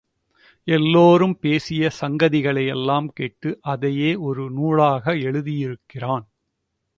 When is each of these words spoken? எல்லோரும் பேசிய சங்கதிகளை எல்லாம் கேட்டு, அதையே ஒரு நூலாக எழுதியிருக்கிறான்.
எல்லோரும் 0.67 1.39
பேசிய 1.39 1.89
சங்கதிகளை 2.01 2.67
எல்லாம் 2.67 3.09
கேட்டு, 3.13 3.57
அதையே 3.61 4.15
ஒரு 4.15 4.51
நூலாக 4.51 5.13
எழுதியிருக்கிறான். 5.13 6.25